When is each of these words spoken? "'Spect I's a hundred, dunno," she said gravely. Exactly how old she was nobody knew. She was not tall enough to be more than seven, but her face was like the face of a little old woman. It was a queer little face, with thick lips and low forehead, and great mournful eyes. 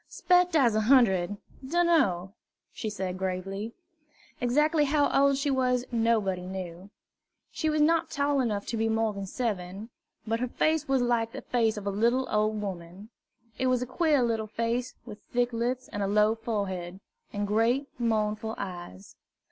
"'Spect 0.09 0.55
I's 0.55 0.73
a 0.73 0.81
hundred, 0.81 1.37
dunno," 1.63 2.33
she 2.73 2.89
said 2.89 3.19
gravely. 3.19 3.75
Exactly 4.39 4.85
how 4.85 5.11
old 5.13 5.37
she 5.37 5.51
was 5.51 5.85
nobody 5.91 6.47
knew. 6.47 6.89
She 7.51 7.69
was 7.69 7.81
not 7.83 8.09
tall 8.09 8.41
enough 8.41 8.65
to 8.65 8.77
be 8.77 8.89
more 8.89 9.13
than 9.13 9.27
seven, 9.27 9.91
but 10.25 10.39
her 10.39 10.47
face 10.47 10.87
was 10.87 11.03
like 11.03 11.33
the 11.33 11.43
face 11.43 11.77
of 11.77 11.85
a 11.85 11.91
little 11.91 12.27
old 12.31 12.59
woman. 12.59 13.09
It 13.59 13.67
was 13.67 13.83
a 13.83 13.85
queer 13.85 14.23
little 14.23 14.47
face, 14.47 14.95
with 15.05 15.21
thick 15.31 15.53
lips 15.53 15.87
and 15.89 16.01
low 16.15 16.33
forehead, 16.33 16.99
and 17.31 17.45
great 17.45 17.87
mournful 17.99 18.55
eyes. 18.57 19.15